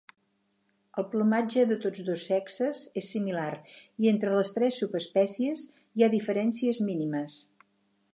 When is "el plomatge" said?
0.99-1.65